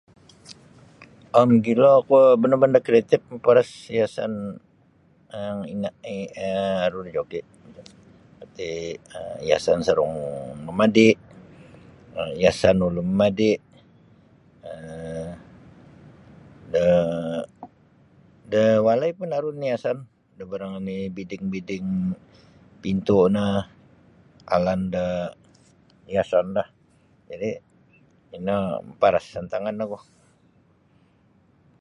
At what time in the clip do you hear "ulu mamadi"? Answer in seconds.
12.87-13.61